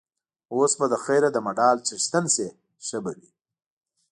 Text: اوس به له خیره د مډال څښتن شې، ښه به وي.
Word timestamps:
اوس 0.53 0.71
به 0.79 0.85
له 0.91 0.97
خیره 1.05 1.29
د 1.33 1.37
مډال 1.45 1.77
څښتن 1.87 2.25
شې، 2.35 2.47
ښه 2.85 2.97
به 3.03 3.11
وي. 3.17 3.29